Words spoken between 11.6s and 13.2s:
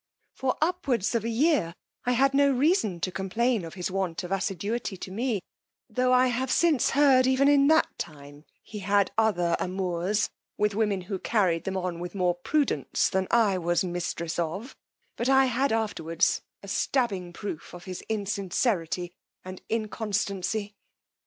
them on with more prudence